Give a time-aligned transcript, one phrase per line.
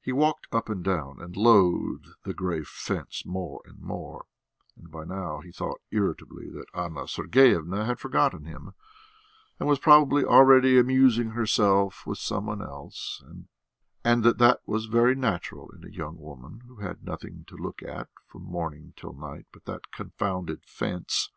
[0.00, 4.24] He walked up and down, and loathed the grey fence more and more,
[4.74, 8.72] and by now he thought irritably that Anna Sergeyevna had forgotten him,
[9.60, 13.22] and was perhaps already amusing herself with some one else,
[14.06, 17.82] and that that was very natural in a young woman who had nothing to look
[17.82, 21.30] at from morning till night but that confounded fence.